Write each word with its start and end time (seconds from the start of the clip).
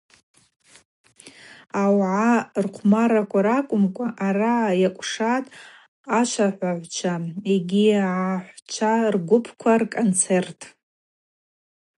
Ауагӏа 1.81 2.33
рхъвмарраква 2.63 3.41
ракӏвымкӏва 3.45 4.07
араъа 4.25 4.79
йакӏвшатӏ 4.81 5.53
ашвахӏвагӏвчва 6.19 7.13
йгьи 7.53 7.85
агӏахӏвчва 8.01 8.91
гвыпква 9.27 9.73
рконцерт. 9.81 10.61